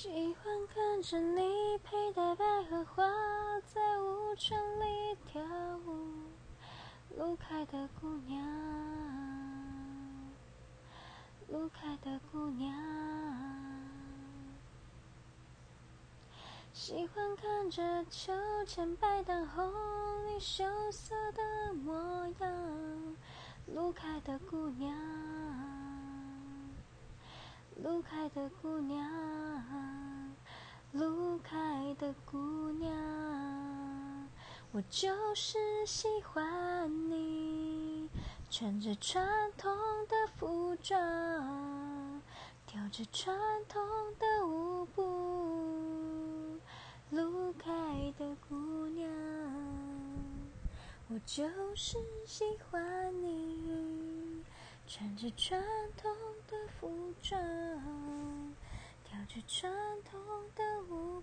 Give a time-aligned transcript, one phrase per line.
[0.00, 3.02] 喜欢看着你佩戴百合花，
[3.66, 5.42] 在舞圈里跳
[5.84, 6.06] 舞。
[7.16, 8.40] 路开的姑娘，
[11.48, 12.72] 路开的姑娘，
[16.72, 18.32] 喜欢看着秋
[18.66, 19.68] 千摆荡后
[20.26, 23.16] 你羞涩的模样。
[23.66, 24.96] 路开的姑娘，
[27.98, 29.04] 路开的姑娘。
[30.92, 32.94] 路开的姑娘，
[34.70, 38.08] 我就是喜欢你，
[38.48, 42.22] 穿着传统的服装，
[42.68, 43.36] 跳着传
[43.68, 43.82] 统
[44.16, 45.02] 的舞步。
[47.10, 49.10] 路开的姑娘，
[51.08, 54.44] 我就是喜欢你，
[54.86, 55.60] 穿着传
[56.00, 56.14] 统
[56.46, 57.67] 的服装。
[59.38, 59.72] 跳着传
[60.04, 60.20] 统
[60.54, 61.17] 的舞